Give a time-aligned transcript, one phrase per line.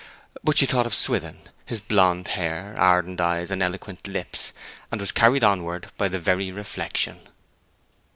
[0.43, 4.51] But she thought of Swithin, his blonde hair, ardent eyes, and eloquent lips,
[4.91, 7.19] and was carried onward by the very reflection.